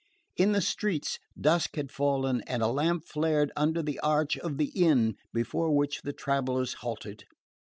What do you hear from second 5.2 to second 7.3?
before which the travellers halted.